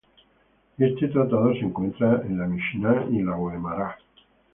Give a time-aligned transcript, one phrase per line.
[0.79, 3.99] Este tratado se encuentra en la Mishná y en la Guemará.